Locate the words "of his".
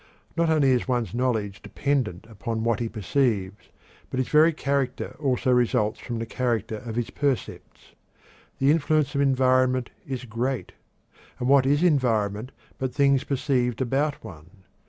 6.77-7.11